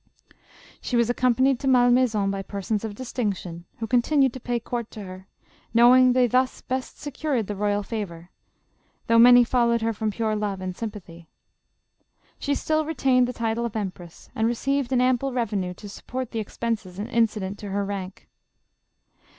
She 0.81 0.95
was 0.97 1.11
accompanied 1.11 1.59
to 1.59 1.67
Malmaison 1.67 2.31
by 2.31 2.41
persons 2.41 2.83
of 2.83 2.95
distinction, 2.95 3.65
who 3.77 3.85
continued 3.85 4.33
to 4.33 4.39
pay 4.39 4.59
court 4.59 4.89
to 4.89 5.03
her, 5.03 5.27
know 5.75 5.95
ing 5.95 6.13
they 6.13 6.25
thus 6.25 6.61
best 6.61 6.99
secured 6.99 7.45
the 7.45 7.55
royal 7.55 7.83
favor, 7.83 8.31
though 9.05 9.19
many 9.19 9.43
followed 9.43 9.83
her 9.83 9.93
from 9.93 10.09
pure 10.09 10.35
love 10.35 10.59
and 10.59 10.75
sympathy. 10.75 11.27
She 12.39 12.55
still 12.55 12.83
retained 12.83 13.27
the 13.27 13.31
title 13.33 13.63
of 13.63 13.75
empress, 13.75 14.31
and 14.33 14.47
received 14.47 14.91
an 14.91 15.01
ample 15.01 15.33
revenue 15.33 15.75
to 15.75 15.87
support 15.87 16.31
the 16.31 16.39
expenses 16.39 16.97
incident 16.97 17.59
to 17.59 17.69
her 17.69 17.85
rank. 17.85 18.27